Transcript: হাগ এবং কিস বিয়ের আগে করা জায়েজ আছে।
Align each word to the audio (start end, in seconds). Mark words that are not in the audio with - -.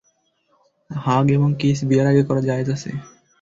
হাগ 0.89 1.25
এবং 1.31 1.49
কিস 1.59 1.79
বিয়ের 1.87 2.07
আগে 2.07 2.23
করা 2.27 2.41
জায়েজ 2.47 2.67
আছে। 2.75 2.89